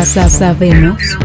[0.00, 1.18] sabemos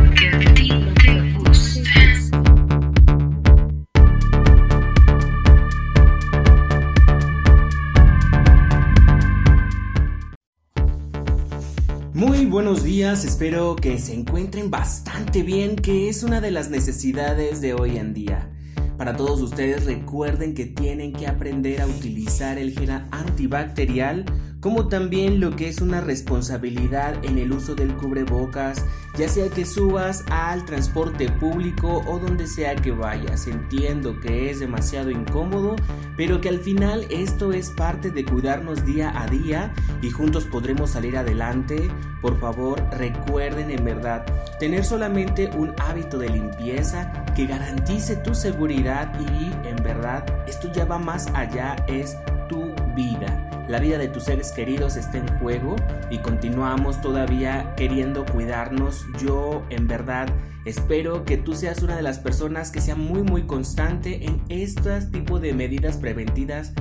[12.14, 17.62] Muy buenos días, espero que se encuentren bastante bien, que es una de las necesidades
[17.62, 18.52] de hoy en día.
[18.98, 24.26] Para todos ustedes recuerden que tienen que aprender a utilizar el gel antibacterial
[24.68, 28.84] como también lo que es una responsabilidad en el uso del cubrebocas,
[29.18, 33.48] ya sea que subas al transporte público o donde sea que vayas.
[33.48, 35.78] Entiendo que es demasiado incómodo,
[36.18, 40.90] pero que al final esto es parte de cuidarnos día a día y juntos podremos
[40.90, 41.90] salir adelante.
[42.22, 44.26] Por favor, recuerden en verdad
[44.60, 50.84] tener solamente un hábito de limpieza que garantice tu seguridad y en verdad esto ya
[50.84, 52.18] va más allá, es
[52.50, 55.76] tu vida la vida de tus seres queridos está en juego
[56.10, 59.06] y continuamos todavía queriendo cuidarnos.
[59.22, 60.30] Yo en verdad
[60.66, 65.12] espero que tú seas una de las personas que sea muy muy constante en estos
[65.12, 66.74] tipos de medidas preventivas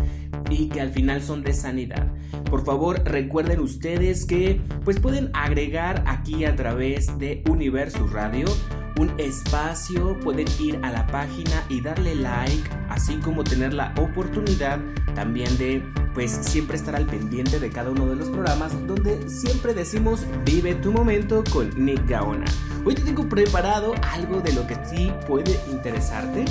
[0.48, 2.06] y que al final son de sanidad.
[2.50, 8.46] Por favor, recuerden ustedes que pues pueden agregar aquí a través de Universo Radio
[8.98, 14.78] un espacio, pueden ir a la página y darle like, así como tener la oportunidad
[15.14, 15.82] también de
[16.14, 20.74] pues siempre estar al pendiente de cada uno de los programas donde siempre decimos vive
[20.74, 22.46] tu momento con Nick Gaona.
[22.84, 26.44] Hoy te tengo preparado algo de lo que sí puede interesarte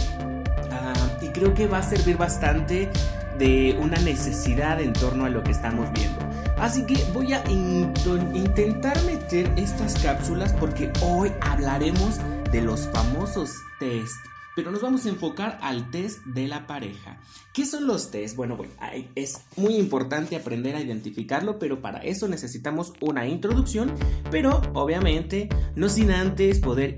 [0.71, 2.91] ah, y creo que va a servir bastante
[3.39, 6.19] de una necesidad en torno a lo que estamos viendo.
[6.57, 12.19] Así que voy a intentar meter estas cápsulas porque hoy hablaremos
[12.51, 14.15] de los famosos test
[14.55, 17.17] pero nos vamos a enfocar al test de la pareja.
[17.53, 18.35] ¿Qué son los test?
[18.35, 18.71] Bueno, bueno,
[19.15, 23.94] es muy importante aprender a identificarlo, pero para eso necesitamos una introducción,
[24.31, 26.97] pero obviamente no sin antes poder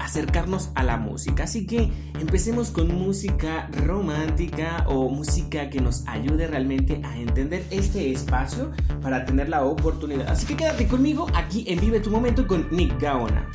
[0.00, 1.44] acercarnos a la música.
[1.44, 1.90] Así que
[2.20, 9.24] empecemos con música romántica o música que nos ayude realmente a entender este espacio para
[9.24, 10.28] tener la oportunidad.
[10.28, 13.48] Así que quédate conmigo aquí en Vive tu Momento con Nick Gaona.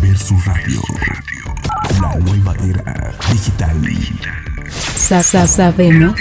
[0.00, 0.80] Universo Radio.
[2.00, 3.76] La nueva era digital.
[4.96, 6.18] Sasa sabemos.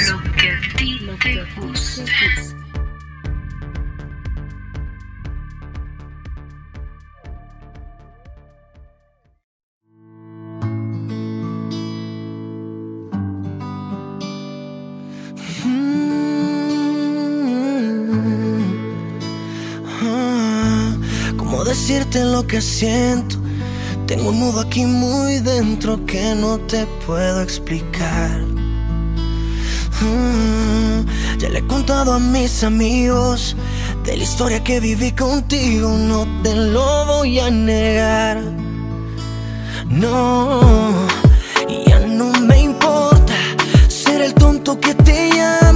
[21.37, 23.38] ¿Cómo decirte lo que siento?
[24.09, 28.39] Tengo un nudo aquí muy dentro que no te puedo explicar.
[30.01, 31.05] Mm,
[31.37, 33.55] ya le he contado a mis amigos
[34.03, 38.41] de la historia que viví contigo, no te lo voy a negar.
[39.87, 41.07] No,
[41.85, 43.35] ya no me importa
[43.89, 45.68] ser el tonto que te llama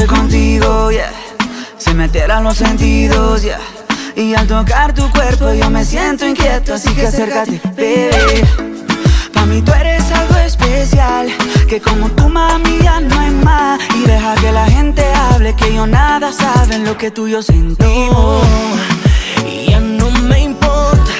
[0.00, 1.12] estoy contigo, yeah,
[1.76, 3.58] se me alteran los sentidos, yeah.
[4.16, 8.42] Y al tocar tu cuerpo yo me siento inquieto, así que acércate, baby.
[9.32, 11.28] Pa' mí tú eres algo especial,
[11.68, 13.80] que como tu mami ya no hay más.
[13.94, 17.32] Y deja que la gente hable, que yo nada sabe en lo que tú y
[17.32, 18.42] yo sentimos.
[19.46, 21.12] Y ya no me importa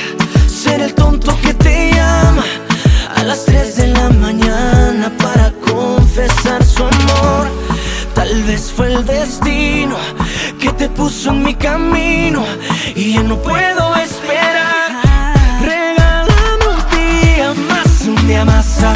[0.49, 2.45] ser el tonto que te llama
[3.17, 7.10] a las 3 de la mañana para confesar su amor.
[8.31, 9.97] Tal vez fue el destino
[10.61, 12.45] que te puso en mi camino
[12.95, 15.03] y ya no puedo esperar.
[15.61, 18.95] Regálame un día más, un día más a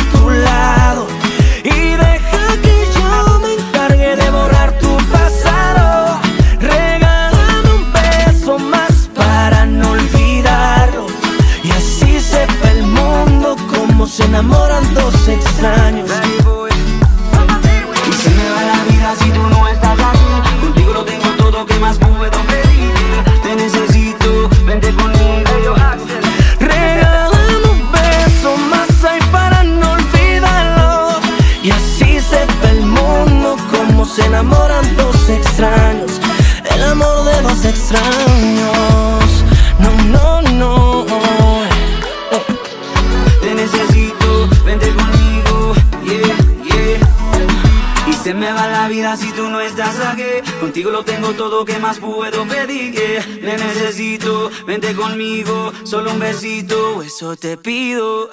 [57.33, 58.29] te pido.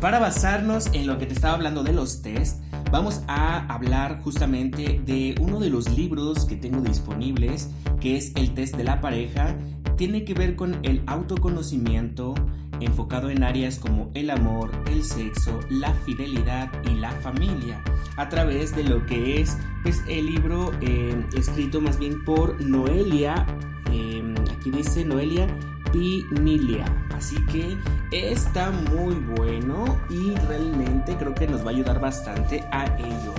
[0.00, 2.60] Para basarnos en lo que te estaba hablando de los test,
[2.90, 7.70] vamos a hablar justamente de uno de los libros que tengo disponibles,
[8.00, 9.56] que es el test de la pareja.
[9.96, 12.34] Tiene que ver con el autoconocimiento,
[12.80, 17.82] enfocado en áreas como el amor, el sexo, la fidelidad y la familia,
[18.16, 23.46] a través de lo que es pues, el libro eh, escrito más bien por Noelia,
[23.90, 25.46] eh, aquí dice Noelia
[25.92, 26.84] Pinilia.
[27.14, 27.76] Así que
[28.10, 33.34] está muy bueno y realmente creo que nos va a ayudar bastante a ello.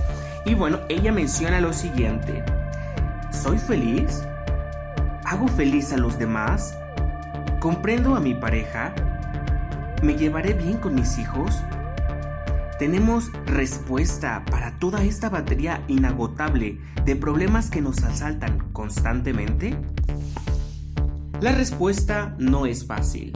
[0.46, 2.44] Y bueno, ella menciona lo siguiente.
[3.32, 4.24] ¿Soy feliz?
[5.26, 6.78] ¿Hago feliz a los demás?
[7.60, 8.94] ¿Comprendo a mi pareja?
[10.04, 11.62] ¿Me llevaré bien con mis hijos?
[12.78, 19.78] ¿Tenemos respuesta para toda esta batería inagotable de problemas que nos asaltan constantemente?
[21.44, 23.34] La respuesta no es fácil.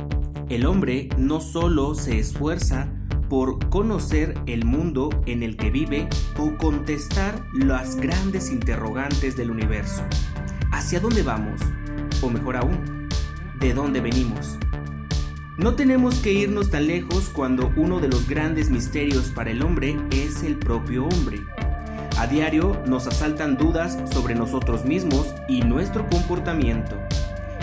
[0.47, 2.87] El hombre no solo se esfuerza
[3.29, 6.07] por conocer el mundo en el que vive
[6.37, 10.03] o contestar las grandes interrogantes del universo.
[10.71, 11.59] ¿Hacia dónde vamos?
[12.21, 13.09] O mejor aún,
[13.59, 14.57] ¿de dónde venimos?
[15.57, 19.97] No tenemos que irnos tan lejos cuando uno de los grandes misterios para el hombre
[20.11, 21.41] es el propio hombre.
[22.17, 26.97] A diario nos asaltan dudas sobre nosotros mismos y nuestro comportamiento.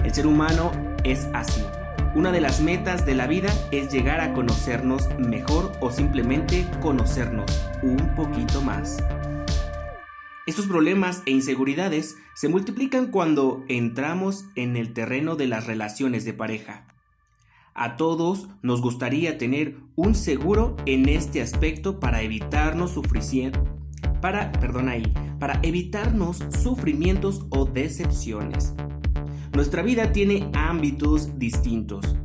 [0.05, 0.71] El ser humano
[1.03, 1.63] es así.
[2.15, 7.51] Una de las metas de la vida es llegar a conocernos mejor o simplemente conocernos
[7.83, 8.99] un poquito más.
[10.47, 16.35] Estos problemas e inseguridades se multiplican cuando entramos en el terreno de las relaciones de
[16.35, 16.87] pareja.
[17.73, 23.63] A todos nos gustaría tener un seguro en este aspecto para evitarnos sufrimientos,
[24.21, 28.75] para, perdón ahí, para evitarnos sufrimientos o decepciones.
[29.55, 32.17] Nuestra vida tiene ámbitos distintos.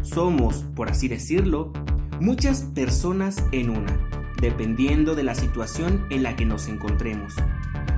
[0.00, 1.70] Somos, por así decirlo,
[2.18, 4.08] muchas personas en una,
[4.40, 7.34] dependiendo de la situación en la que nos encontremos.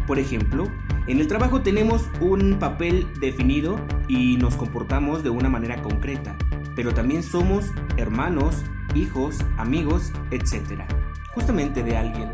[0.08, 0.66] Por ejemplo,
[1.06, 3.78] en el trabajo tenemos un papel definido
[4.08, 6.36] y nos comportamos de una manera concreta,
[6.74, 7.66] pero también somos
[7.96, 8.64] hermanos,
[8.96, 10.82] hijos, amigos, etc.
[11.32, 12.32] Justamente de alguien.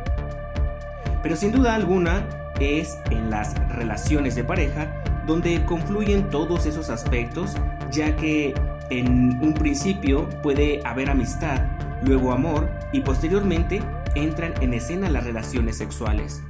[1.23, 2.27] Pero sin duda alguna
[2.59, 7.55] es en las relaciones de pareja donde confluyen todos esos aspectos,
[7.91, 8.55] ya que
[8.91, 11.61] en un principio puede haber amistad,
[12.05, 13.83] luego amor y posteriormente
[14.15, 16.43] entran en escena las relaciones sexuales.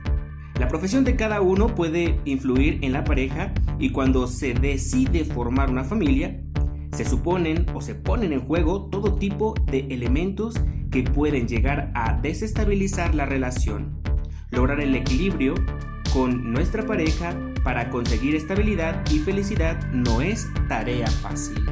[0.59, 5.71] La profesión de cada uno puede influir en la pareja y cuando se decide formar
[5.71, 6.41] una familia,
[6.93, 10.55] se suponen o se ponen en juego todo tipo de elementos
[10.91, 14.01] que pueden llegar a desestabilizar la relación.
[14.51, 15.55] Lograr el equilibrio
[16.15, 21.69] con nuestra pareja para conseguir estabilidad y felicidad no es tarea fácil.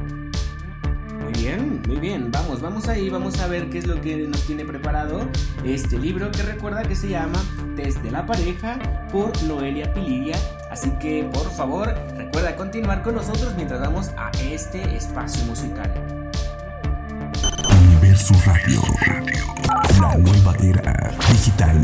[1.22, 4.42] Muy bien, muy bien, vamos, vamos ahí, vamos a ver qué es lo que nos
[4.44, 5.28] tiene preparado
[5.64, 7.38] este libro que recuerda que se llama
[7.76, 8.76] Test de la pareja
[9.12, 10.34] por Noelia Pilidia.
[10.68, 15.92] Así que por favor recuerda continuar con nosotros mientras vamos a este espacio musical.
[17.86, 18.80] Universo Radio,
[20.00, 21.80] la nueva era digital.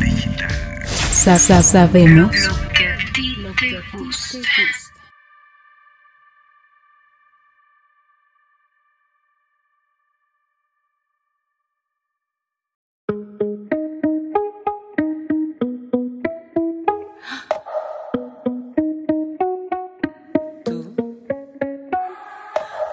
[1.13, 2.35] Sa- sa- sabemos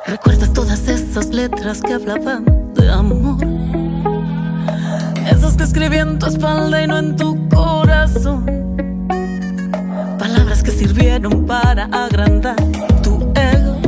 [0.06, 2.44] ¿Recuerdas todas esas letras que hablaban
[2.74, 3.38] de amor?
[5.32, 8.67] Esas que escribí en tu espalda y no en tu corazón.
[10.78, 12.56] Sirvieron para agrandar
[13.02, 13.80] tu ego.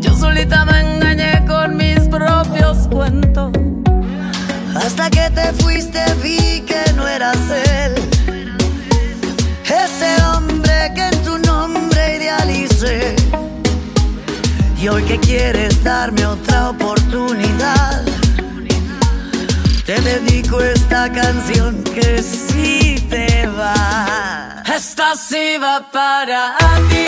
[0.00, 3.50] Yo solita me engañé con mis propios cuentos.
[4.72, 7.94] Hasta que te fuiste vi que no eras él.
[9.64, 13.16] Ese hombre que en tu nombre idealicé.
[14.80, 18.02] Y hoy que quieres darme otra oportunidad,
[19.94, 24.62] te dedico esta canción que sí te va.
[24.64, 26.56] Esta sí va para
[26.88, 27.04] ti,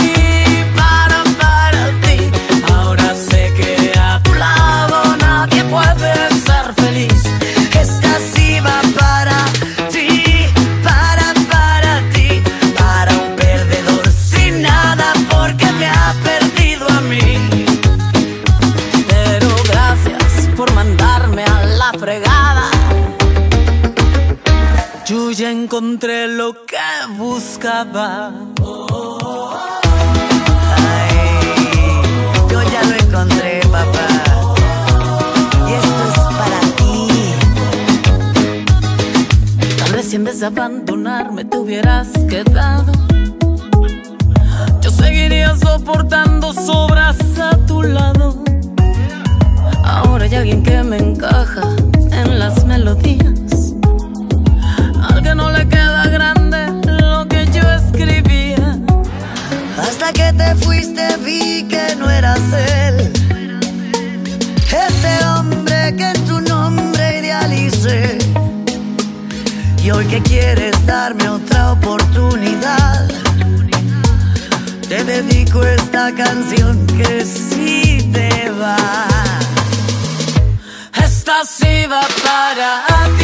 [0.77, 2.31] para, para ti.
[2.71, 6.13] Ahora sé que a tu lado nadie puede
[6.45, 6.84] ser feliz.
[25.65, 26.77] Encontré lo que
[27.17, 28.33] buscaba.
[32.51, 34.09] Yo ya lo encontré, papá.
[35.67, 37.09] Y esto es para ti.
[39.79, 42.93] Tal vez si en vez de abandonarme te hubieras quedado.
[44.83, 48.45] Yo seguiría soportando sobras a tu lado.
[49.83, 51.63] Ahora hay alguien que me encaja
[52.13, 53.44] en las melodías.
[55.55, 56.61] Le queda grande
[57.01, 58.79] lo que yo escribía.
[59.79, 63.13] Hasta que te fuiste vi que no eras él.
[64.87, 68.19] Ese hombre que en tu nombre idealicé.
[69.85, 73.07] Y hoy que quieres darme otra oportunidad,
[74.89, 78.77] te dedico esta canción que sí te va.
[81.05, 82.71] Esta sí va para
[83.19, 83.24] ti,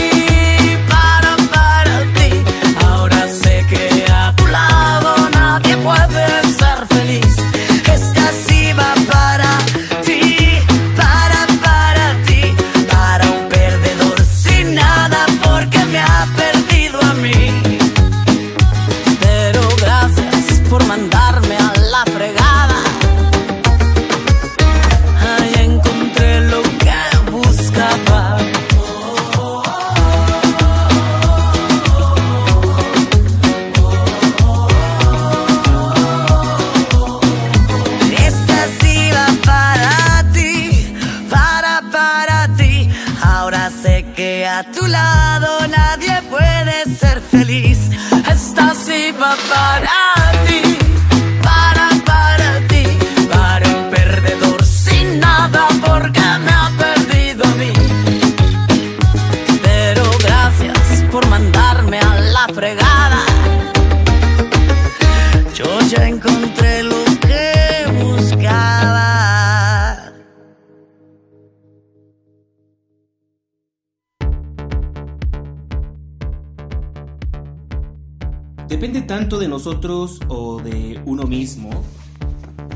[80.28, 81.70] o de uno mismo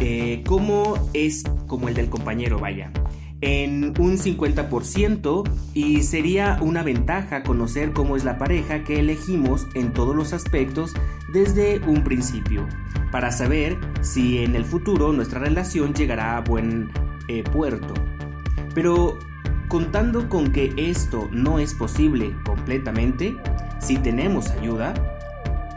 [0.00, 2.90] eh, como es como el del compañero, vaya.
[3.40, 9.92] En un 50% y sería una ventaja conocer cómo es la pareja que elegimos en
[9.92, 10.94] todos los aspectos
[11.32, 12.66] desde un principio,
[13.10, 16.90] para saber si en el futuro nuestra relación llegará a buen
[17.28, 17.92] eh, puerto.
[18.74, 19.18] Pero
[19.68, 23.36] contando con que esto no es posible completamente,
[23.78, 24.94] si tenemos ayuda,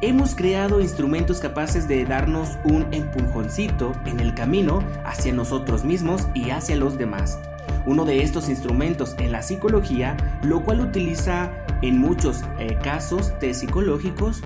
[0.02, 6.52] hemos creado instrumentos capaces de darnos un empujoncito en el camino hacia nosotros mismos y
[6.52, 7.40] hacia los demás.
[7.86, 11.52] Uno de estos instrumentos en la psicología, lo cual utiliza
[11.82, 14.42] en muchos eh, casos psicológicos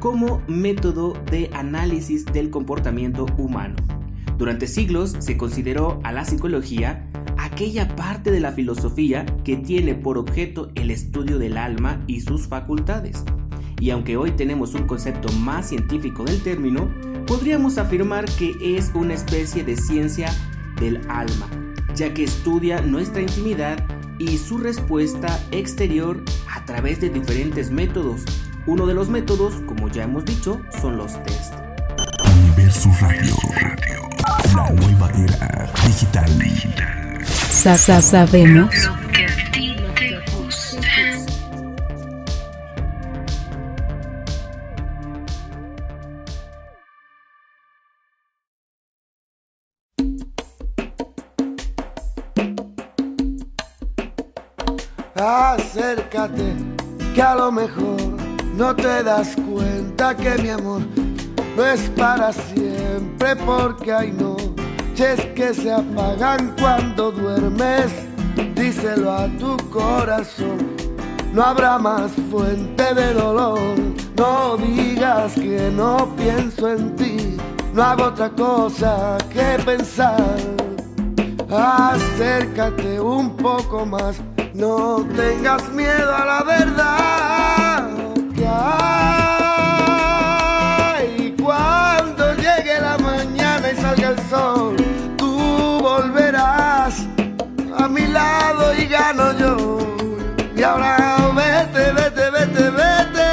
[0.00, 3.76] como método de análisis del comportamiento humano.
[4.38, 7.08] Durante siglos se consideró a la psicología
[7.38, 12.48] aquella parte de la filosofía que tiene por objeto el estudio del alma y sus
[12.48, 13.24] facultades.
[13.80, 16.88] Y aunque hoy tenemos un concepto más científico del término,
[17.26, 20.32] podríamos afirmar que es una especie de ciencia
[20.80, 21.46] del alma,
[21.94, 23.84] ya que estudia nuestra intimidad
[24.18, 26.22] y su respuesta exterior
[26.54, 28.22] a través de diferentes métodos.
[28.66, 31.54] Uno de los métodos, como ya hemos dicho, son los test.
[32.44, 33.34] Universo Radio.
[34.54, 36.30] La nueva era digital.
[37.50, 38.70] Sa- sa- sabemos.
[55.76, 56.54] Acércate,
[57.14, 58.00] que a lo mejor
[58.54, 60.80] no te das cuenta que mi amor
[61.54, 67.92] no es para siempre, porque hay noches que se apagan cuando duermes.
[68.54, 70.76] Díselo a tu corazón,
[71.34, 73.76] no habrá más fuente de dolor.
[74.16, 77.36] No digas que no pienso en ti,
[77.74, 80.38] no hago otra cosa que pensar.
[81.50, 84.16] Acércate un poco más,
[84.56, 87.88] no tengas miedo a la verdad
[88.34, 88.86] que hay.
[91.42, 94.76] Cuando llegue la mañana y salga el sol,
[95.18, 97.06] tú volverás
[97.78, 99.78] a mi lado y gano yo.
[100.56, 103.28] Y ahora vete, vete, vete, vete,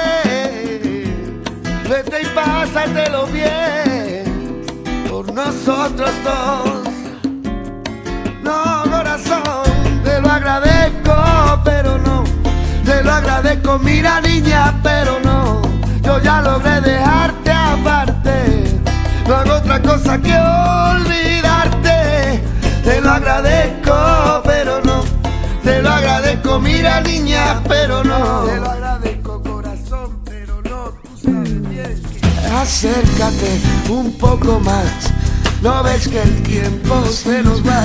[1.90, 4.66] vete y pásatelo bien
[5.10, 6.73] por nosotros dos.
[13.34, 13.34] Agradezco.
[13.34, 15.62] agradezco, mira niña, pero no,
[16.02, 18.80] yo ya logré dejarte aparte.
[19.28, 22.44] No hago otra cosa que olvidarte.
[22.84, 25.04] Te lo agradezco, pero no.
[25.64, 28.44] Te lo agradezco, mira niña, pero no.
[28.44, 30.92] Te lo agradezco, corazón, pero no.
[31.02, 32.02] Tú sabes bien.
[32.56, 33.60] Acércate
[33.90, 35.12] un poco más.
[35.62, 37.82] No ves que el tiempo se nos va.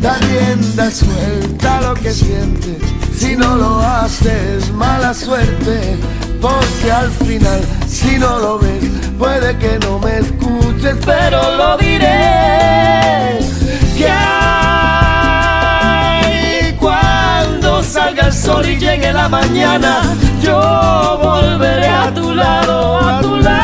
[0.00, 2.99] Da rienda suelta lo que sientes.
[3.20, 5.98] Si no lo haces, mala suerte.
[6.40, 8.82] Porque al final, si no lo ves,
[9.18, 13.38] puede que no me escuches, pero lo diré.
[13.98, 14.08] Que
[16.78, 20.00] cuando salga el sol y llegue la mañana,
[20.42, 23.59] yo volveré a tu lado, a tu lado,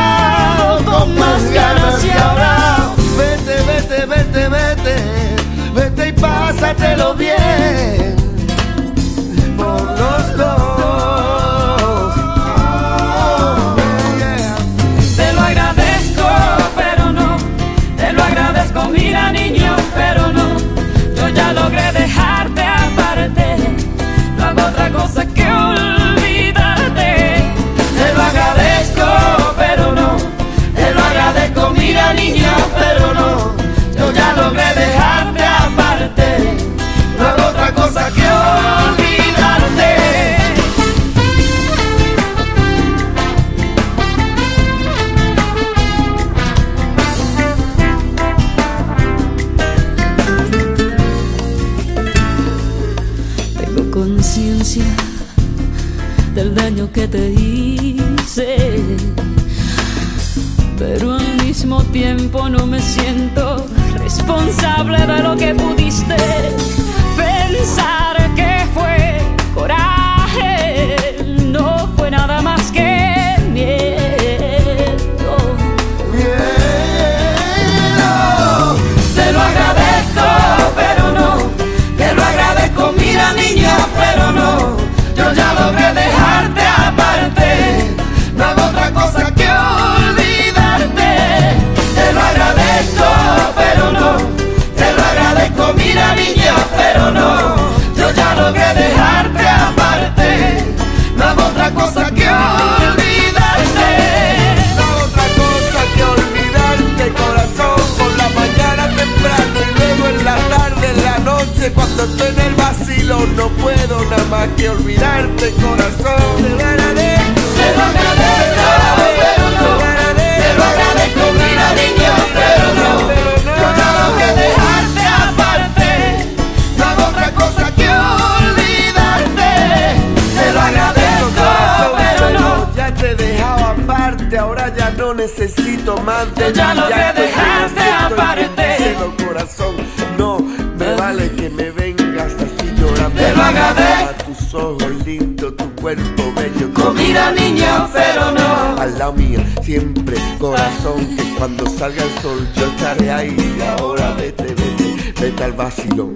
[151.38, 153.37] cuando salga el sol yo estaré ahí.
[153.79, 156.14] Ahora vete, vete, vete al vacilón.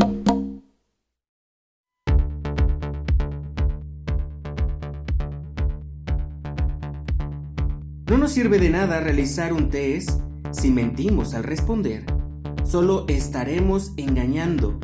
[8.09, 12.05] No nos sirve de nada realizar un test si mentimos al responder.
[12.65, 14.79] Solo estaremos engañando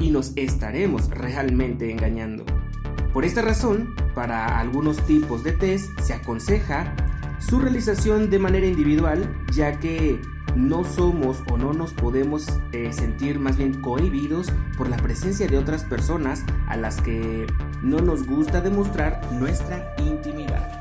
[0.00, 2.44] y nos estaremos realmente engañando.
[3.12, 6.94] Por esta razón, para algunos tipos de test se aconseja
[7.40, 10.20] su realización de manera individual, ya que
[10.54, 15.58] no somos o no nos podemos eh, sentir más bien cohibidos por la presencia de
[15.58, 17.46] otras personas a las que
[17.82, 20.80] no nos gusta demostrar nuestra intimidad.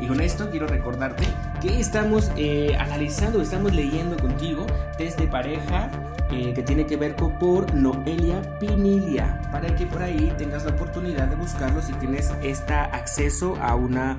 [0.00, 1.26] Y con esto quiero recordarte
[1.60, 5.90] que estamos eh, analizando, estamos leyendo contigo test de pareja
[6.30, 10.70] eh, que tiene que ver con por Noelia Pinilia, para que por ahí tengas la
[10.70, 14.16] oportunidad de buscarlo si tienes este acceso a una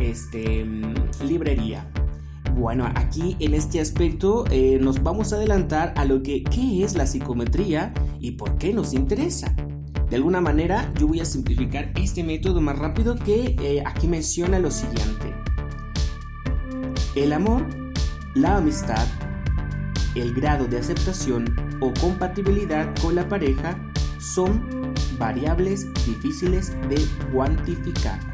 [0.00, 0.66] este,
[1.24, 1.90] librería.
[2.54, 6.94] Bueno, aquí en este aspecto eh, nos vamos a adelantar a lo que qué es
[6.96, 9.54] la psicometría y por qué nos interesa.
[10.10, 14.58] De alguna manera yo voy a simplificar este método más rápido que eh, aquí menciona
[14.58, 15.32] lo siguiente.
[17.14, 17.66] El amor,
[18.34, 19.06] la amistad,
[20.14, 23.78] el grado de aceptación o compatibilidad con la pareja
[24.18, 28.27] son variables difíciles de cuantificar.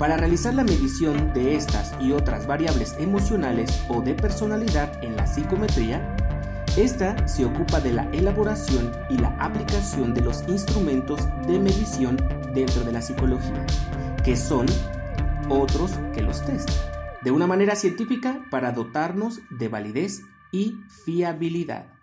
[0.00, 5.26] Para realizar la medición de estas y otras variables emocionales o de personalidad en la
[5.26, 6.16] psicometría,
[6.78, 12.16] esta se ocupa de la elaboración y la aplicación de los instrumentos de medición
[12.54, 13.66] dentro de la psicología.
[14.24, 14.64] que son
[15.50, 16.70] otros que los test,
[17.22, 21.99] de una manera científica para dotarnos de validez y fiabilidad.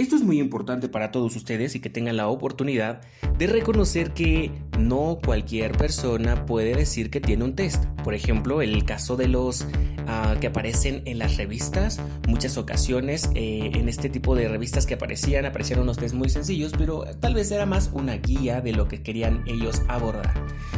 [0.00, 3.02] Esto es muy importante para todos ustedes y que tengan la oportunidad
[3.36, 7.84] de reconocer que no cualquier persona puede decir que tiene un test.
[8.02, 9.66] Por ejemplo, el caso de los
[10.06, 14.94] ah, que aparecen en las revistas, muchas ocasiones eh, en este tipo de revistas que
[14.94, 18.88] aparecían, aparecieron unos test muy sencillos, pero tal vez era más una guía de lo
[18.88, 20.32] que querían ellos abordar.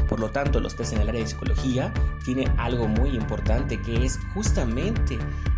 [0.08, 4.04] Por lo tanto, los test en el área de psicología tiene algo muy importante que
[4.04, 5.16] es justamente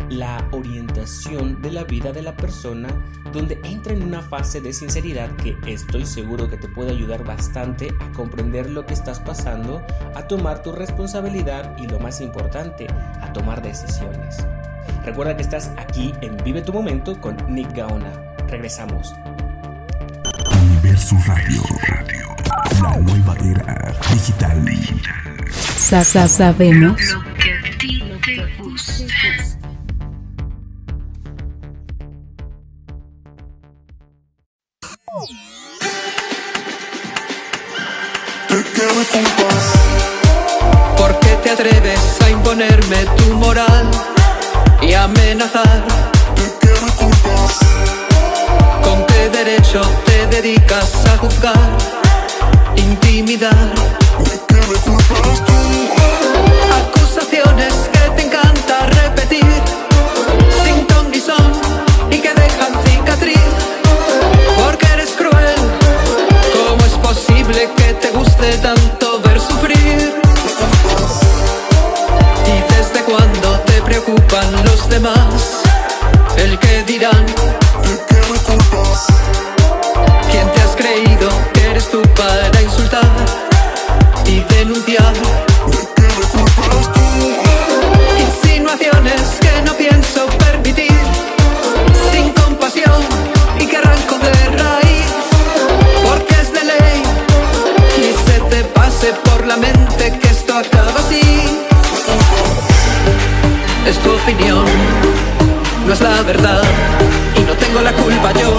[0.09, 2.89] la orientación de la vida de la persona
[3.33, 7.93] donde entra en una fase de sinceridad que estoy seguro que te puede ayudar bastante
[7.99, 12.87] a comprender lo que estás pasando, a tomar tu responsabilidad y lo más importante,
[13.21, 14.37] a tomar decisiones.
[15.03, 18.11] Recuerda que estás aquí en Vive tu Momento con Nick Gaona.
[18.47, 19.13] Regresamos.
[20.63, 21.61] Universo Radio.
[22.81, 24.65] La nueva era digital.
[25.77, 26.99] Sa- sa- sabemos.
[27.23, 29.44] ¿Por qué te
[41.55, 43.89] atreves a imponerme tu moral
[44.81, 45.83] y amenazar?
[48.83, 51.69] ¿Con qué derecho te dedicas a juzgar,
[52.75, 54.04] intimidar?
[105.95, 106.61] Es la verdad,
[107.37, 108.57] y no tengo la culpa yo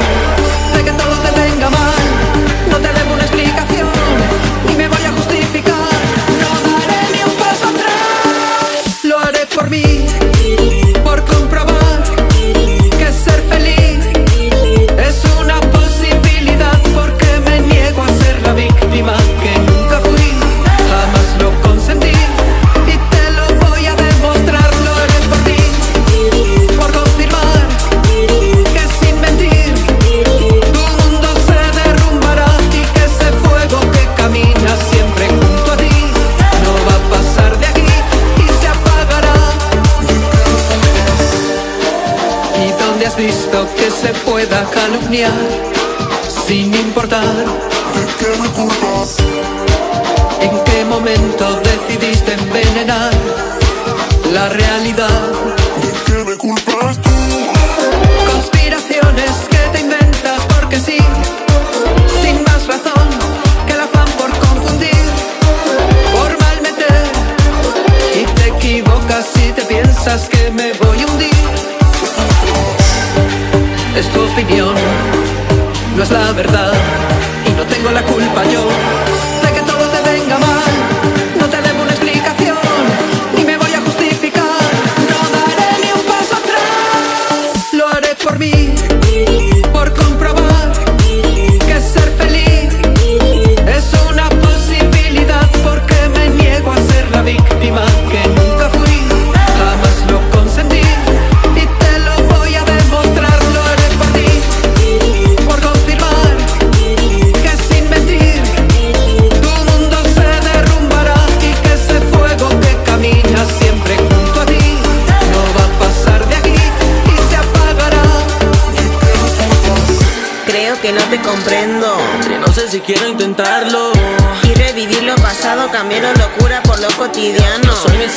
[45.16, 45.45] Yeah.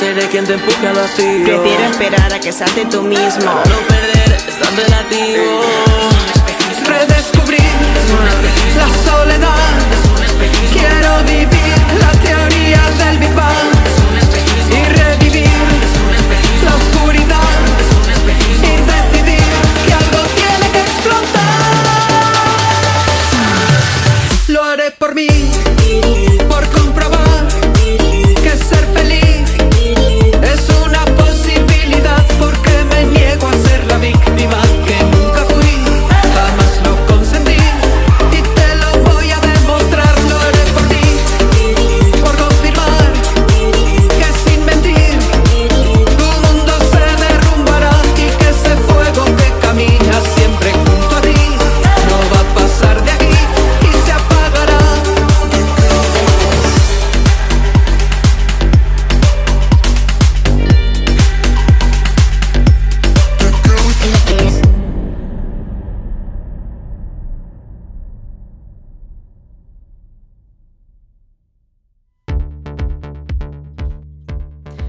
[0.00, 1.44] Soy mi ser quien te empuja al vacío.
[1.44, 3.44] Prefiero esperar a que salte tú mismo.
[3.44, 4.19] No perder,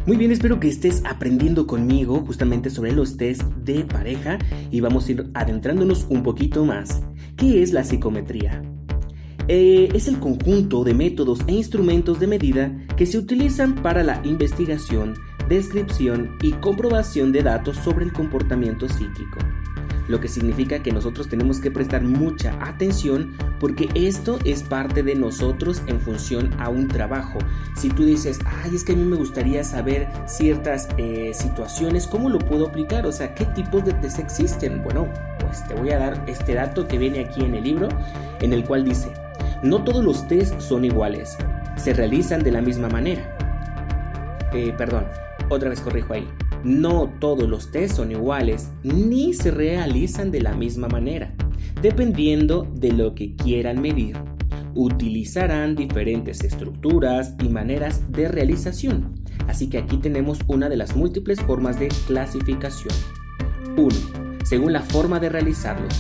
[0.08, 4.40] Muy bien, espero que estés aprendiendo conmigo justamente sobre los test de pareja
[4.72, 7.04] y vamos a ir adentrándonos un poquito más.
[7.38, 8.64] ¿Qué es la psicometría?
[9.48, 14.20] Eh, es el conjunto de métodos e instrumentos de medida que se utilizan para la
[14.26, 15.14] investigación,
[15.48, 19.38] descripción y comprobación de datos sobre el comportamiento psíquico
[20.08, 25.16] lo que significa que nosotros tenemos que prestar mucha atención porque esto es parte de
[25.16, 27.40] nosotros en función a un trabajo.
[27.76, 32.30] Si tú dices, ay, es que a mí me gustaría saber ciertas eh, situaciones, ¿cómo
[32.30, 33.06] lo puedo aplicar?
[33.06, 34.84] O sea, ¿qué tipos de test existen?
[34.84, 35.08] Bueno,
[35.40, 37.90] pues te voy a dar este dato que viene aquí en el libro,
[38.40, 39.14] en el cual dice,
[39.64, 41.38] no todos los test son iguales,
[41.76, 43.38] se realizan de la misma manera.
[44.54, 45.06] Eh, perdón,
[45.50, 46.28] otra vez corrijo ahí.
[46.64, 51.34] No todos los test son iguales ni se realizan de la misma manera.
[51.82, 54.16] Dependiendo de lo que quieran medir,
[54.76, 59.16] utilizarán diferentes estructuras y maneras de realización.
[59.48, 62.94] Así que aquí tenemos una de las múltiples formas de clasificación.
[63.76, 63.90] 1.
[64.44, 65.94] Según la forma de realizarlos.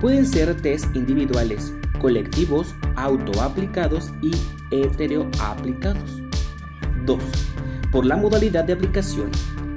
[0.00, 4.32] Pueden ser test individuales, colectivos, autoaplicados y
[4.70, 6.22] heteroaplicados.
[7.06, 7.18] 2.
[7.90, 9.30] Por la modalidad de aplicación,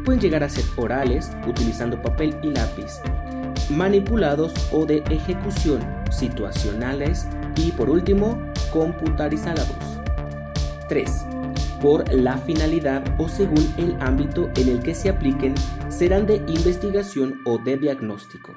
[0.08, 3.02] pueden llegar a ser orales utilizando papel y lápiz,
[3.70, 8.42] manipulados o de ejecución, situacionales y por último,
[8.72, 9.68] computarizados.
[10.88, 11.26] 3.
[11.82, 15.56] Por la finalidad o según el ámbito en el que se apliquen,
[15.90, 18.56] serán de investigación o de diagnóstico.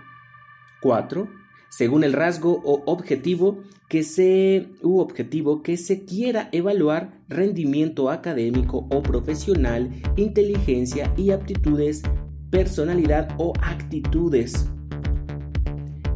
[0.83, 1.29] 4
[1.71, 8.87] según el rasgo o objetivo que se, u objetivo que se quiera evaluar rendimiento académico
[8.91, 12.03] o profesional, inteligencia y aptitudes,
[12.51, 14.69] personalidad o actitudes.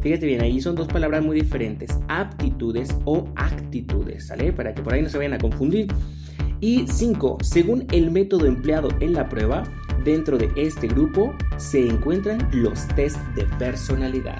[0.01, 4.53] Fíjate bien, ahí son dos palabras muy diferentes, aptitudes o actitudes, ¿sale?
[4.53, 5.87] Para que por ahí no se vayan a confundir.
[6.59, 7.39] Y 5.
[7.41, 9.63] Según el método empleado en la prueba,
[10.03, 14.37] dentro de este grupo se encuentran los test de personalidad.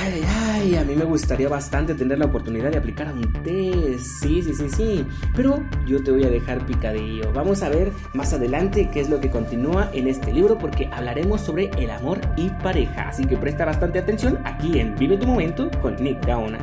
[0.00, 4.22] Ay, ay, a mí me gustaría bastante tener la oportunidad de aplicar a un test.
[4.22, 5.06] Sí, sí, sí, sí.
[5.34, 7.32] Pero yo te voy a dejar picadillo.
[7.32, 11.40] Vamos a ver más adelante qué es lo que continúa en este libro porque hablaremos
[11.40, 13.08] sobre el amor y pareja.
[13.08, 16.58] Así que presta bastante atención aquí en Vive tu Momento con Nick Gaona.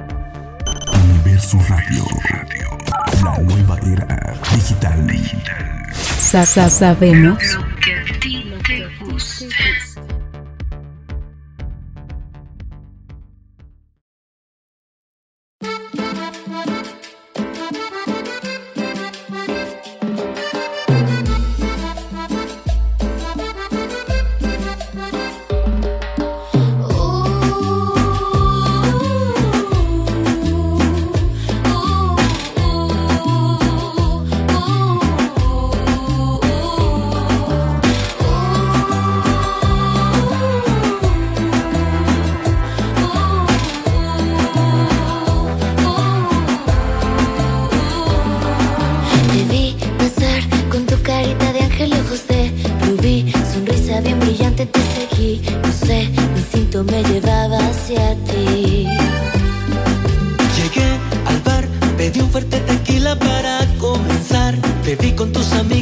[0.94, 2.06] Universo Radio.
[3.24, 5.08] La nueva era digital.
[5.94, 7.38] Sa sa sabemos
[7.84, 10.15] que a ti te gusta.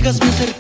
[0.04, 0.53] Amigas, me acerqué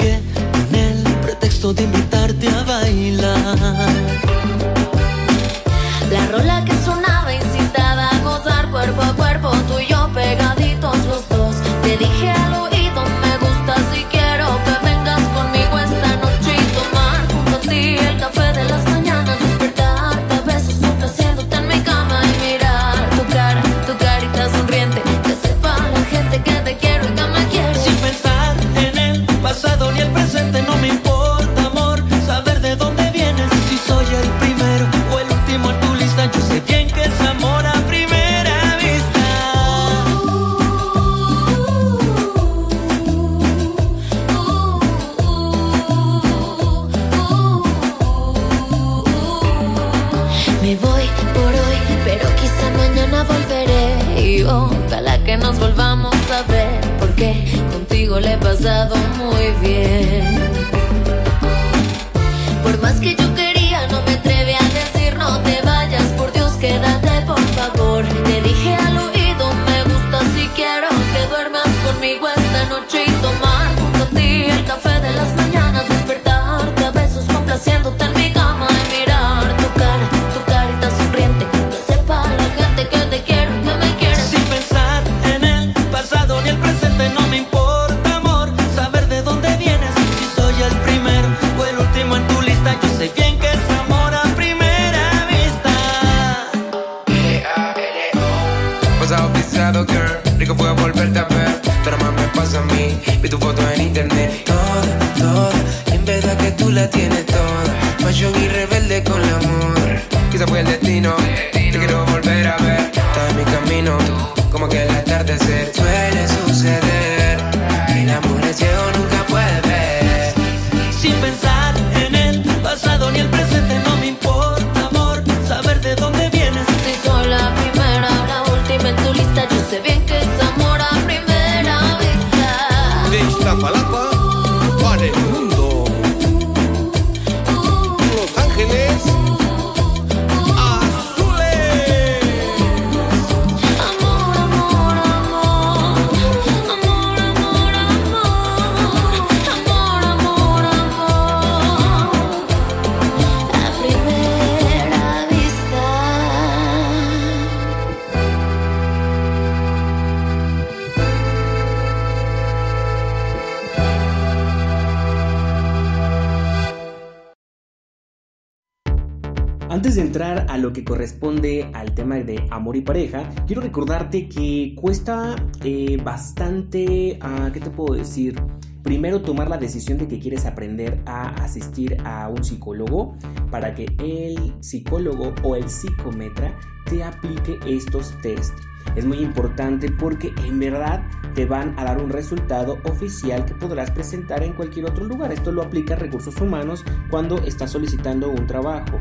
[172.23, 178.35] de amor y pareja, quiero recordarte que cuesta eh, bastante, ah, ¿qué te puedo decir?
[178.83, 183.15] Primero tomar la decisión de que quieres aprender a asistir a un psicólogo
[183.49, 186.57] para que el psicólogo o el psicometra
[186.89, 188.53] te aplique estos test.
[188.95, 191.01] Es muy importante porque en verdad
[191.33, 195.31] te van a dar un resultado oficial que podrás presentar en cualquier otro lugar.
[195.31, 198.99] Esto lo aplica recursos humanos cuando estás solicitando un trabajo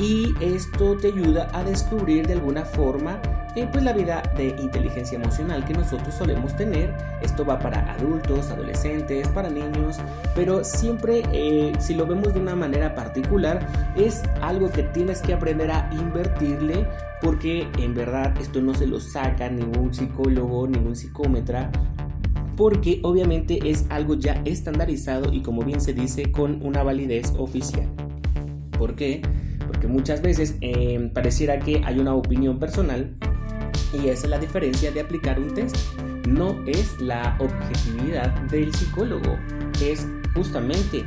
[0.00, 3.20] y esto te ayuda a descubrir de alguna forma
[3.54, 6.94] eh, pues la vida de inteligencia emocional que nosotros solemos tener.
[7.20, 9.98] Esto va para adultos, adolescentes, para niños,
[10.34, 15.34] pero siempre eh, si lo vemos de una manera particular es algo que tienes que
[15.34, 16.86] aprender a invertirle
[17.20, 21.70] porque en verdad esto no se lo saca ningún psicólogo, ningún psicómetra
[22.56, 27.88] porque obviamente es algo ya estandarizado y como bien se dice con una validez oficial.
[28.78, 29.22] ¿Por qué?
[29.80, 33.16] Porque muchas veces eh, pareciera que hay una opinión personal
[33.94, 35.74] y esa es la diferencia de aplicar un test.
[36.28, 39.38] No es la objetividad del psicólogo,
[39.82, 41.06] es justamente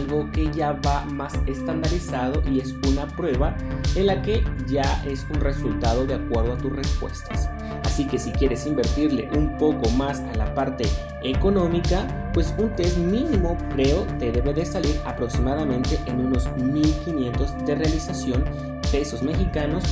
[0.00, 3.56] algo que ya va más estandarizado y es una prueba
[3.94, 7.48] en la que ya es un resultado de acuerdo a tus respuestas.
[7.84, 10.84] Así que si quieres invertirle un poco más a la parte
[11.22, 17.74] económica, pues un test mínimo creo te debe de salir aproximadamente en unos 1500 de
[17.74, 18.44] realización
[18.90, 19.84] pesos mexicanos.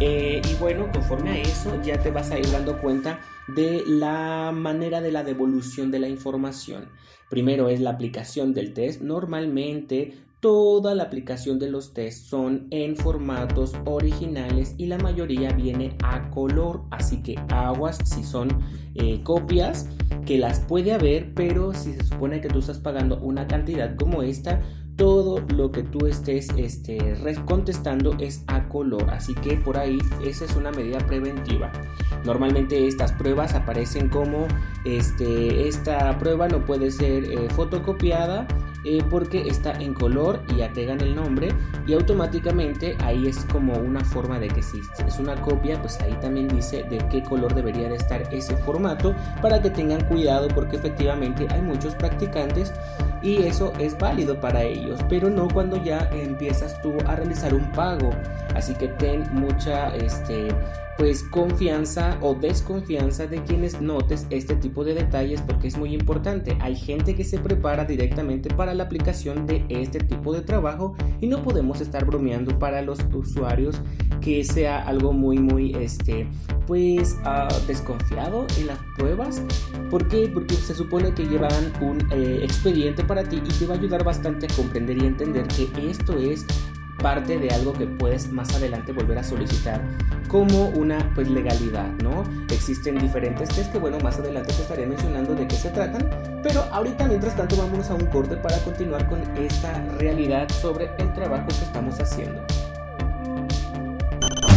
[0.00, 3.18] Eh, y bueno, conforme a eso ya te vas a ir dando cuenta
[3.54, 6.88] de la manera de la devolución de la información.
[7.28, 9.00] Primero es la aplicación del test.
[9.02, 15.96] Normalmente toda la aplicación de los tests son en formatos originales y la mayoría viene
[16.02, 16.82] a color.
[16.90, 18.48] Así que aguas si son
[18.94, 19.88] eh, copias
[20.26, 24.22] que las puede haber, pero si se supone que tú estás pagando una cantidad como
[24.22, 24.60] esta,
[25.00, 26.98] todo lo que tú estés este,
[27.46, 29.08] contestando es a color.
[29.08, 31.72] Así que por ahí esa es una medida preventiva.
[32.26, 34.46] Normalmente estas pruebas aparecen como
[34.84, 38.46] este, esta prueba no puede ser eh, fotocopiada
[38.84, 41.48] eh, porque está en color y agregan el nombre
[41.86, 46.16] y automáticamente ahí es como una forma de que si es una copia pues ahí
[46.20, 50.76] también dice de qué color debería de estar ese formato para que tengan cuidado porque
[50.76, 52.72] efectivamente hay muchos practicantes
[53.22, 57.70] y eso es válido para ellos, pero no cuando ya empiezas tú a realizar un
[57.72, 58.10] pago.
[58.54, 60.48] Así que ten mucha este
[61.00, 66.58] pues confianza o desconfianza de quienes notes este tipo de detalles porque es muy importante.
[66.60, 71.26] Hay gente que se prepara directamente para la aplicación de este tipo de trabajo y
[71.26, 73.80] no podemos estar bromeando para los usuarios
[74.20, 76.26] que sea algo muy muy este
[76.66, 79.42] pues uh, desconfiado en las pruebas.
[79.90, 80.30] ¿Por qué?
[80.32, 84.04] Porque se supone que llevan un eh, expediente para ti y te va a ayudar
[84.04, 86.44] bastante a comprender y entender que esto es
[87.02, 89.80] parte de algo que puedes más adelante volver a solicitar
[90.28, 92.22] como una pues legalidad, ¿no?
[92.50, 96.08] Existen diferentes test que bueno, más adelante te estaré mencionando de qué se tratan,
[96.42, 101.12] pero ahorita mientras tanto vámonos a un corte para continuar con esta realidad sobre el
[101.14, 102.44] trabajo que estamos haciendo.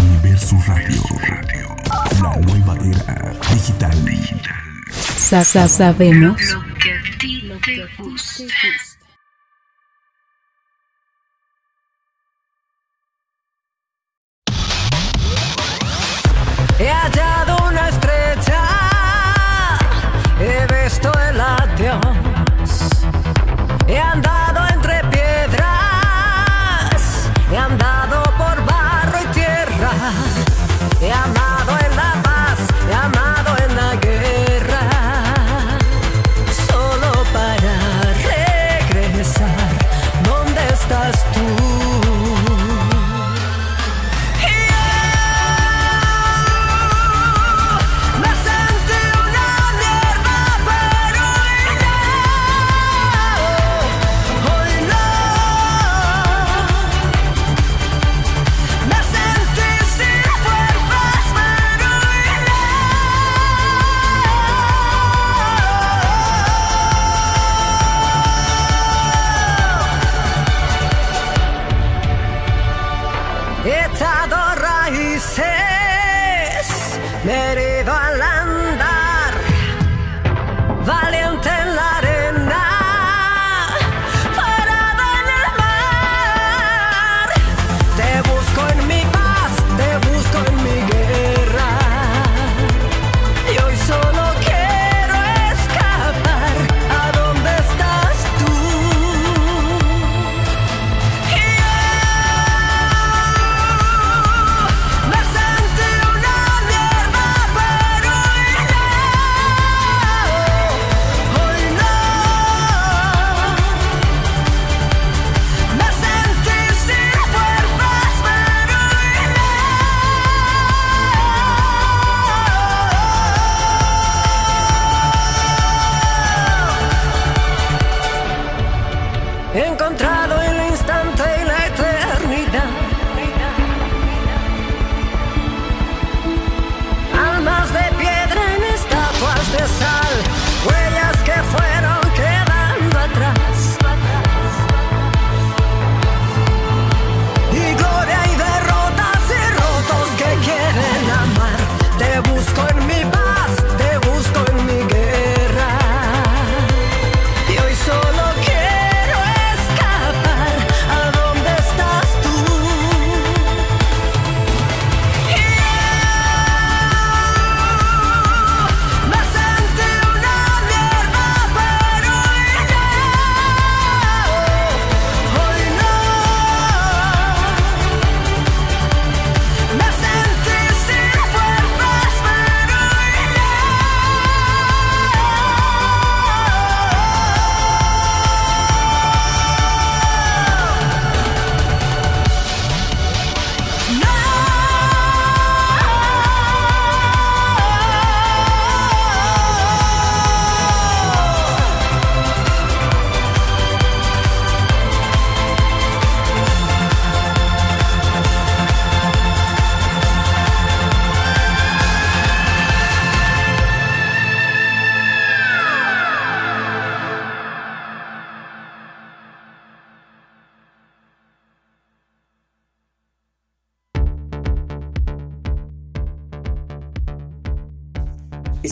[0.01, 1.01] Universo Radio.
[2.21, 3.93] La nueva era digital.
[4.91, 6.39] Sa- sa- sabemos.
[6.51, 8.43] Lo que a ti te gusta.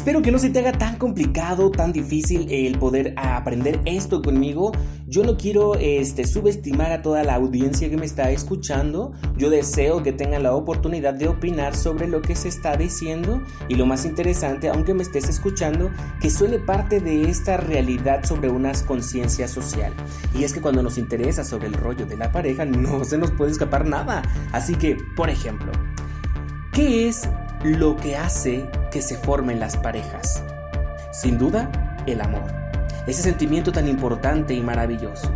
[0.02, 4.72] Espero que no se te haga tan complicado, tan difícil el poder aprender esto conmigo.
[5.06, 9.12] Yo no quiero este, subestimar a toda la audiencia que me está escuchando.
[9.38, 13.76] Yo deseo que tengan la oportunidad de opinar sobre lo que se está diciendo y
[13.76, 18.72] lo más interesante, aunque me estés escuchando, que suene parte de esta realidad sobre una
[18.88, 19.94] conciencia social.
[20.34, 23.30] Y es que cuando nos interesa sobre el rollo de la pareja no se nos
[23.30, 24.24] puede escapar nada.
[24.52, 25.72] Así que, por ejemplo,
[26.74, 27.30] ¿qué es
[27.64, 30.44] lo que hace que se formen las parejas?
[31.12, 31.72] Sin duda,
[32.08, 32.44] el amor.
[33.08, 35.32] Ese sentimiento tan importante y maravilloso.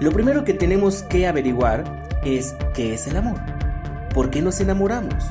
[0.00, 3.38] Lo primero que tenemos que averiguar es qué es el amor.
[4.14, 5.24] ¿Por qué nos enamoramos?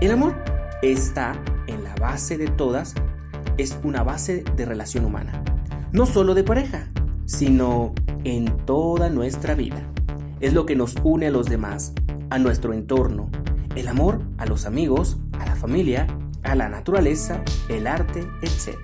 [0.00, 0.34] El amor
[0.82, 1.32] está
[1.66, 2.94] en la base de todas,
[3.56, 5.42] es una base de relación humana.
[5.92, 6.88] No solo de pareja,
[7.24, 9.82] sino en toda nuestra vida.
[10.40, 11.92] Es lo que nos une a los demás,
[12.30, 13.30] a nuestro entorno.
[13.76, 16.06] El amor a los amigos, a la familia,
[16.42, 18.78] a la naturaleza, el arte, etc.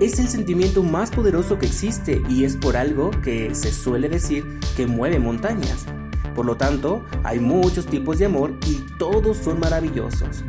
[0.00, 4.58] Es el sentimiento más poderoso que existe y es por algo que se suele decir
[4.76, 5.86] que mueve montañas.
[6.34, 10.44] Por lo tanto, hay muchos tipos de amor y todos son maravillosos.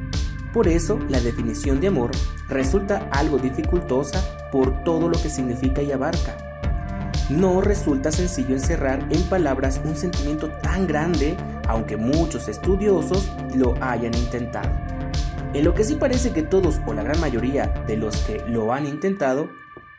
[0.54, 2.12] Por eso, la definición de amor
[2.50, 4.22] resulta algo dificultosa
[4.52, 6.38] por todo lo que significa y abarca.
[7.30, 11.38] No resulta sencillo encerrar en palabras un sentimiento tan grande,
[11.68, 14.91] aunque muchos estudiosos lo hayan intentado.
[15.54, 18.72] En lo que sí parece que todos o la gran mayoría de los que lo
[18.72, 19.50] han intentado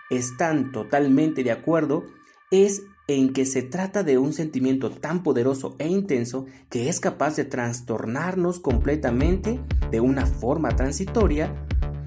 [0.09, 2.05] están totalmente de acuerdo
[2.51, 7.37] es en que se trata de un sentimiento tan poderoso e intenso que es capaz
[7.37, 11.55] de trastornarnos completamente de una forma transitoria,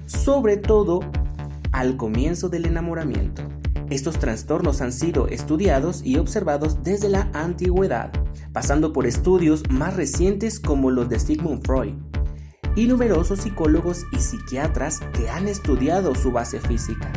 [0.06, 1.00] sobre todo
[1.70, 3.42] al comienzo del enamoramiento.
[3.90, 8.10] Estos trastornos han sido estudiados y observados desde la antigüedad,
[8.52, 11.94] pasando por estudios más recientes como los de Sigmund Freud,
[12.76, 17.10] y numerosos psicólogos y psiquiatras que han estudiado su base física.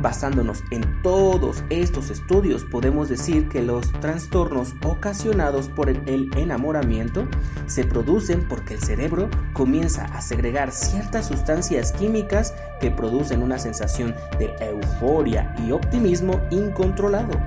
[0.00, 7.26] Basándonos en todos estos estudios, podemos decir que los trastornos ocasionados por el enamoramiento
[7.66, 14.14] se producen porque el cerebro comienza a segregar ciertas sustancias químicas que producen una sensación
[14.38, 17.40] de euforia y optimismo incontrolado.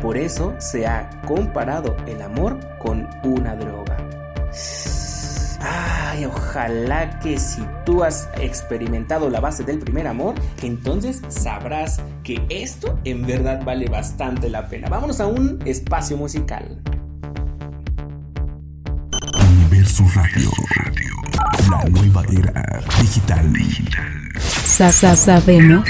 [0.00, 3.98] Por eso se ha comparado el amor con una droga.
[5.60, 12.40] Ay, ojalá que si tú has experimentado la base del primer amor, entonces sabrás que
[12.48, 14.88] esto en verdad vale bastante la pena.
[14.88, 16.80] Vámonos a un espacio musical.
[19.58, 20.50] Universo Radio.
[21.70, 23.52] La nueva era digital.
[24.38, 25.88] Sa- sa- sabemos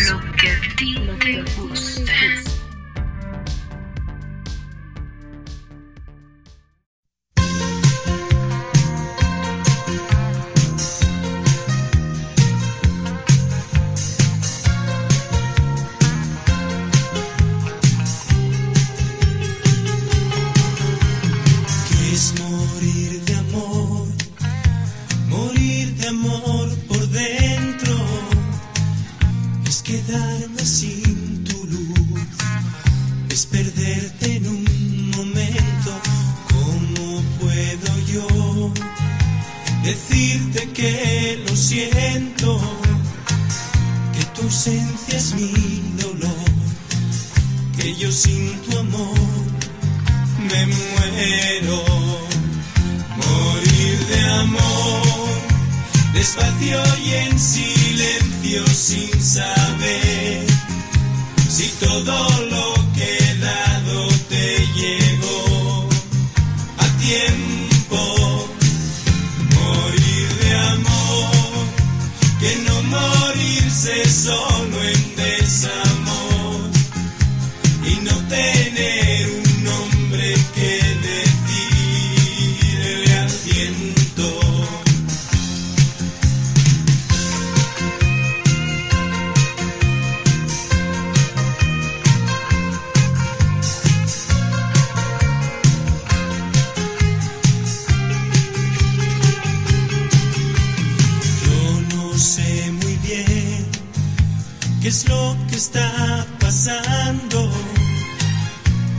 [104.89, 107.51] es lo que está pasando.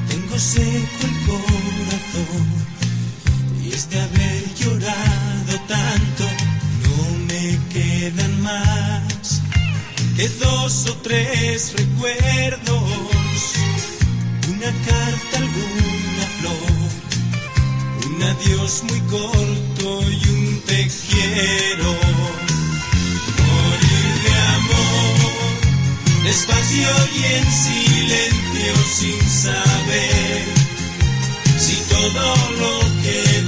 [0.08, 2.48] Tengo seco el corazón
[3.64, 6.26] y es de haber llorado tanto.
[6.86, 6.98] No
[7.30, 9.42] me quedan más
[10.16, 13.54] que dos o tres recuerdos.
[14.54, 16.90] Una carta, alguna flor,
[18.06, 22.49] un adiós muy corto y un te quiero.
[26.30, 30.44] Despacio y en silencio sin saber
[31.58, 33.42] si todo lo que he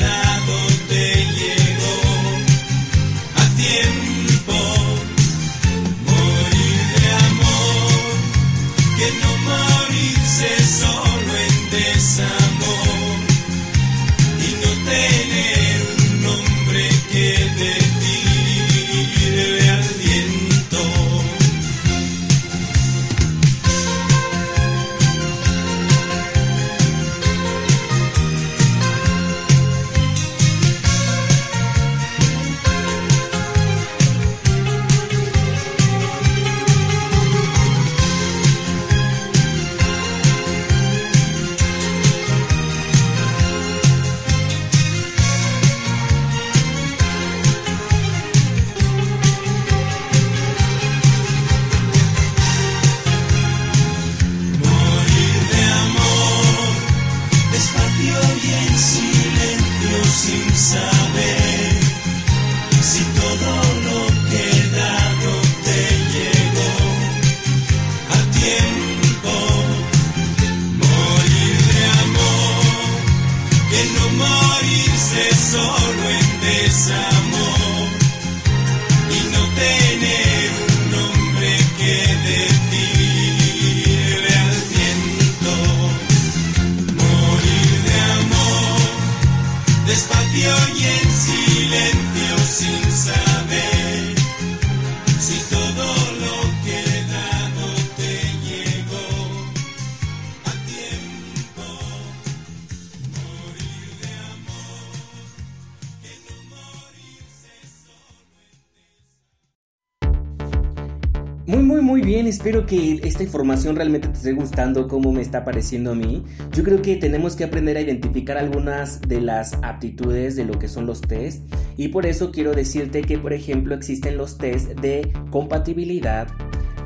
[112.71, 116.23] que esta información realmente te esté gustando, como me está pareciendo a mí.
[116.53, 120.69] Yo creo que tenemos que aprender a identificar algunas de las aptitudes de lo que
[120.69, 121.53] son los test.
[121.75, 126.29] Y por eso quiero decirte que, por ejemplo, existen los test de compatibilidad,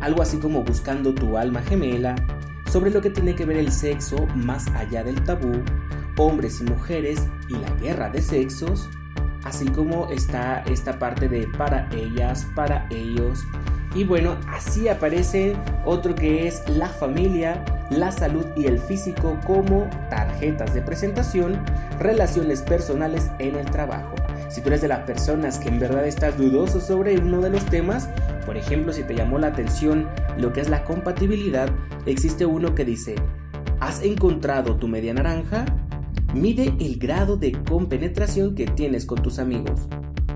[0.01, 2.15] algo así como buscando tu alma gemela,
[2.71, 5.51] sobre lo que tiene que ver el sexo más allá del tabú,
[6.17, 8.89] hombres y mujeres y la guerra de sexos,
[9.43, 13.45] así como está esta parte de para ellas, para ellos.
[13.96, 19.89] Y bueno, así aparece otro que es la familia, la salud y el físico como
[20.10, 21.64] tarjetas de presentación,
[21.98, 24.14] relaciones personales en el trabajo.
[24.50, 27.64] Si tú eres de las personas que en verdad estás dudoso sobre uno de los
[27.66, 28.10] temas,
[28.46, 31.70] por ejemplo, si te llamó la atención lo que es la compatibilidad,
[32.06, 33.16] existe uno que dice,
[33.80, 35.66] ¿has encontrado tu media naranja?
[36.34, 39.88] Mide el grado de compenetración que tienes con tus amigos.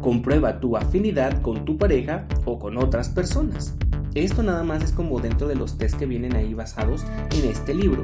[0.02, 3.76] Comprueba tu afinidad con tu pareja o con otras personas.
[4.16, 7.74] Esto nada más es como dentro de los test que vienen ahí basados en este
[7.74, 8.04] libro.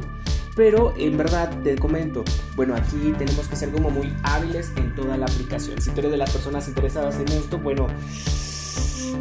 [0.56, 2.24] Pero en verdad te comento,
[2.56, 5.82] bueno, aquí tenemos que ser como muy hábiles en toda la aplicación.
[5.82, 7.88] Si tú eres de las personas interesadas en esto, bueno,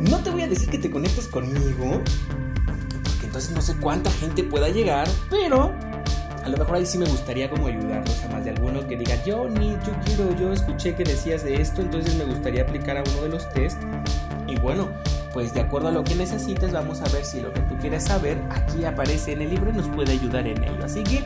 [0.01, 2.03] no te voy a decir que te conectes conmigo,
[3.03, 5.73] porque entonces no sé cuánta gente pueda llegar, pero
[6.45, 9.17] a lo mejor ahí sí me gustaría como ayudarlos a más de alguno que diga,
[9.25, 13.03] yo ni yo quiero, yo escuché que decías de esto, entonces me gustaría aplicar a
[13.03, 13.81] uno de los test.
[14.47, 14.91] Y bueno,
[15.33, 18.05] pues de acuerdo a lo que necesites, vamos a ver si lo que tú quieres
[18.05, 20.85] saber aquí aparece en el libro y nos puede ayudar en ello.
[20.85, 21.25] Así que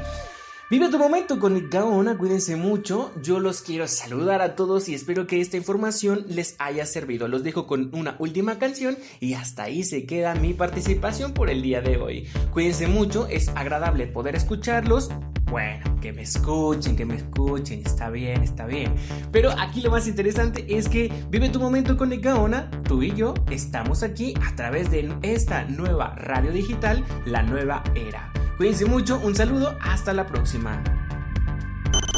[0.71, 3.11] Vive tu momento con Nick Gaona, cuídense mucho.
[3.23, 7.27] Yo los quiero saludar a todos y espero que esta información les haya servido.
[7.27, 11.63] Los dejo con una última canción y hasta ahí se queda mi participación por el
[11.63, 12.29] día de hoy.
[12.53, 15.09] Cuídense mucho, es agradable poder escucharlos.
[15.51, 18.95] Bueno, que me escuchen, que me escuchen, está bien, está bien.
[19.33, 23.33] Pero aquí lo más interesante es que vive tu momento con Gaona, tú y yo
[23.51, 28.31] estamos aquí a través de esta nueva radio digital, la nueva era.
[28.59, 30.83] Cuídense mucho, un saludo, hasta la próxima.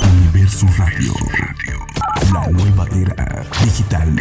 [0.03, 1.13] Universo Radio.
[2.33, 4.17] La nueva era digital.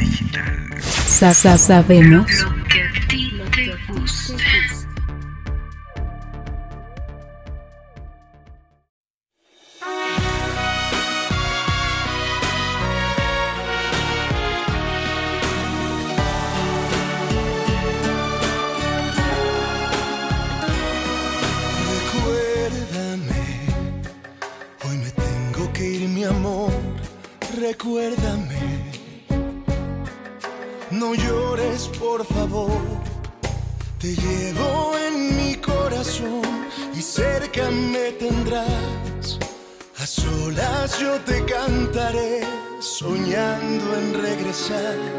[0.79, 2.29] Sa -sa Sabemos.
[2.41, 4.78] Lo que a ti te gusta.
[44.69, 45.18] Regresar.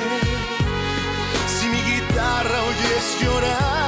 [2.41, 3.80] Guitarra oyes llorar,